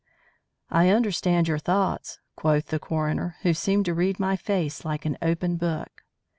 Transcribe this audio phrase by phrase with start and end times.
[0.71, 5.15] "I understand your thoughts," quoth the coroner, who seemed to read my face like an
[5.21, 6.03] open book.